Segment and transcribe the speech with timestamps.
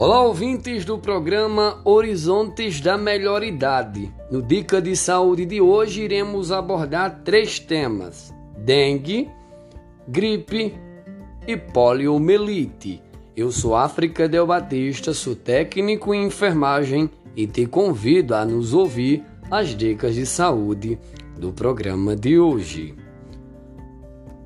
[0.00, 4.10] Olá, ouvintes do programa Horizontes da Melhor Idade.
[4.30, 9.28] No Dica de Saúde de hoje, iremos abordar três temas: dengue,
[10.08, 10.74] gripe
[11.46, 13.02] e poliomielite.
[13.36, 19.22] Eu sou África Del Batista, sou técnico em enfermagem e te convido a nos ouvir
[19.50, 20.98] as dicas de saúde
[21.38, 22.94] do programa de hoje.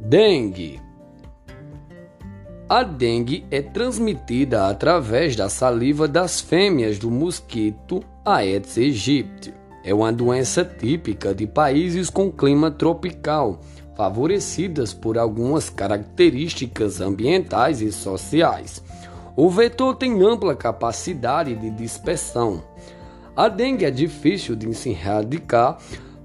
[0.00, 0.80] Dengue.
[2.72, 9.52] A dengue é transmitida através da saliva das fêmeas do mosquito Aedes aegypti.
[9.84, 13.60] É uma doença típica de países com clima tropical,
[13.94, 18.82] favorecidas por algumas características ambientais e sociais.
[19.36, 22.64] O vetor tem ampla capacidade de dispersão.
[23.36, 25.76] A dengue é difícil de se erradicar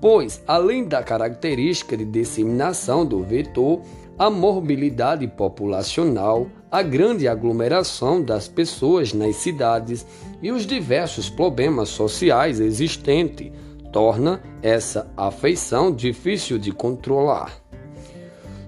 [0.00, 3.82] pois, além da característica de disseminação do vetor,
[4.18, 10.06] a morbilidade populacional, a grande aglomeração das pessoas nas cidades
[10.42, 13.52] e os diversos problemas sociais existentes
[13.92, 17.52] torna essa afeição difícil de controlar.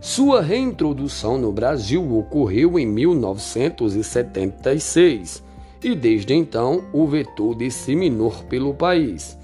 [0.00, 5.42] Sua reintrodução no Brasil ocorreu em 1976
[5.82, 9.38] e desde então o vetor disseminou pelo país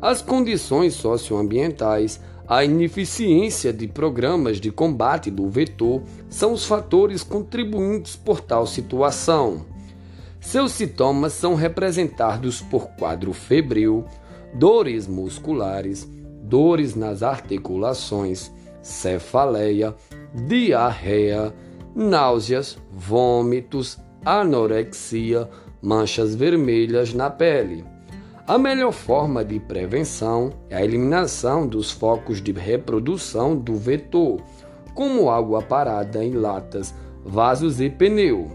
[0.00, 8.16] as condições socioambientais, a ineficiência de programas de combate do vetor são os fatores contribuintes
[8.16, 9.64] por tal situação.
[10.40, 14.04] Seus sintomas são representados por quadro febril,
[14.54, 16.08] dores musculares,
[16.42, 18.50] dores nas articulações,
[18.82, 19.94] cefaleia,
[20.34, 21.54] diarreia,
[21.94, 25.48] náuseas, vômitos, anorexia,
[25.82, 27.84] manchas vermelhas na pele.
[28.50, 34.42] A melhor forma de prevenção é a eliminação dos focos de reprodução do vetor,
[34.92, 36.92] como água parada em latas,
[37.24, 38.48] vasos e pneu.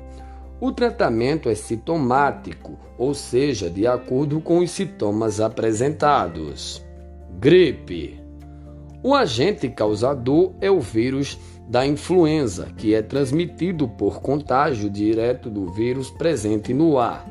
[0.60, 6.86] O tratamento é sintomático, ou seja, de acordo com os sintomas apresentados.
[7.40, 8.20] Gripe.
[9.02, 15.72] O agente causador é o vírus da influenza, que é transmitido por contágio direto do
[15.72, 17.26] vírus presente no ar.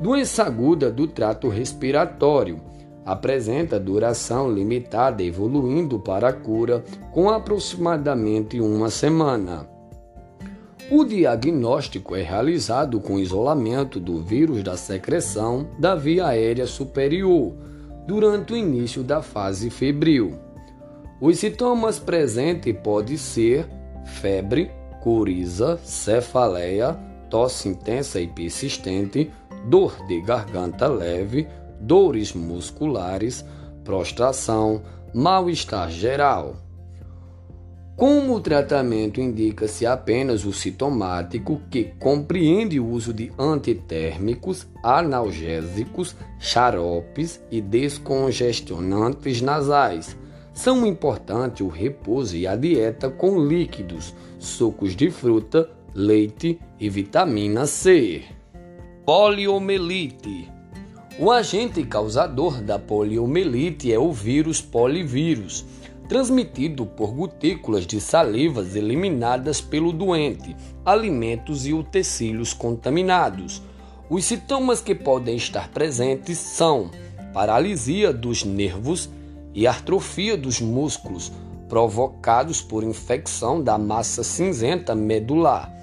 [0.00, 2.58] Doença aguda do trato respiratório.
[3.04, 9.68] Apresenta duração limitada, evoluindo para a cura com aproximadamente uma semana.
[10.90, 17.52] O diagnóstico é realizado com isolamento do vírus da secreção da via aérea superior
[18.06, 20.38] durante o início da fase febril.
[21.20, 23.68] Os sintomas presentes podem ser
[24.04, 24.70] febre,
[25.02, 29.30] coriza, cefaleia, tosse intensa e persistente,
[29.66, 31.46] dor de garganta leve,
[31.80, 33.44] dores musculares,
[33.84, 34.82] prostração,
[35.14, 36.56] mal-estar geral.
[37.96, 47.42] Como o tratamento indica-se apenas o sintomático, que compreende o uso de antitérmicos, analgésicos, xaropes
[47.50, 50.16] e descongestionantes nasais,
[50.54, 57.66] são importantes o repouso e a dieta com líquidos, sucos de fruta, leite e vitamina
[57.66, 58.39] C.
[59.12, 60.48] Poliomielite.
[61.18, 65.66] O agente causador da poliomielite é o vírus polivírus,
[66.08, 70.54] transmitido por gotículas de salivas eliminadas pelo doente,
[70.86, 73.60] alimentos e utensílios contaminados.
[74.08, 76.88] Os sintomas que podem estar presentes são
[77.34, 79.10] paralisia dos nervos
[79.52, 81.32] e atrofia dos músculos,
[81.68, 85.79] provocados por infecção da massa cinzenta medular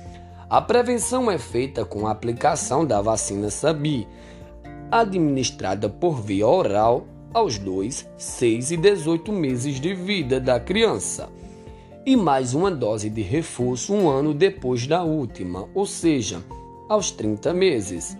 [0.50, 4.08] a prevenção é feita com a aplicação da vacina Sabi,
[4.90, 11.28] administrada por via oral aos 2, 6 e 18 meses de vida da criança,
[12.06, 16.42] e mais uma dose de reforço um ano depois da última, ou seja,
[16.88, 18.18] aos 30 meses.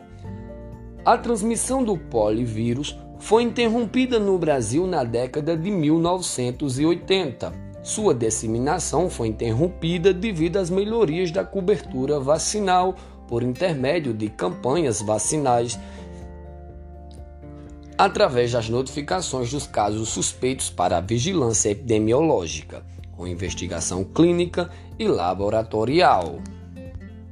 [1.06, 9.30] A transmissão do polivírus foi interrompida no Brasil na década de 1980 sua disseminação foi
[9.30, 12.94] interrompida devido às melhorias da cobertura vacinal
[13.30, 15.80] por intermédio de campanhas vacinais
[17.98, 22.84] através das notificações dos casos suspeitos para a vigilância epidemiológica,
[23.16, 24.70] com investigação clínica
[25.00, 26.40] e laboratorial.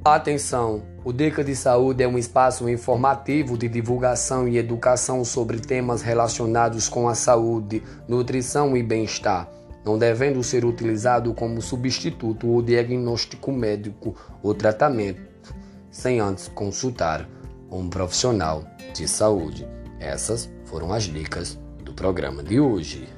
[0.05, 0.83] Atenção!
[1.03, 6.87] O Dica de Saúde é um espaço informativo de divulgação e educação sobre temas relacionados
[6.87, 9.49] com a saúde, nutrição e bem-estar
[9.85, 15.21] não devendo ser utilizado como substituto ou diagnóstico médico ou tratamento,
[15.91, 17.29] sem antes consultar
[17.69, 19.67] um profissional de saúde.
[19.99, 23.14] Essas foram as dicas do programa de hoje.